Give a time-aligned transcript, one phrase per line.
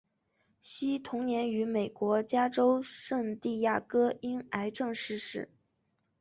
[0.63, 5.47] 惜同年于美国加州圣地牙哥因癌症逝世。